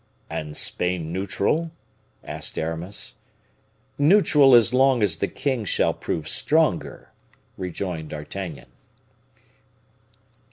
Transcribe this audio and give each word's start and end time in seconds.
"And 0.31 0.57
Spain 0.57 1.13
neutral?" 1.13 1.69
asked 2.23 2.57
Aramis. 2.57 3.17
"Neutral 3.99 4.55
as 4.55 4.73
long 4.73 5.03
as 5.03 5.17
the 5.17 5.27
king 5.27 5.63
shall 5.63 5.93
prove 5.93 6.27
stronger," 6.27 7.11
rejoined 7.55 8.09
D'Artagnan. 8.09 8.71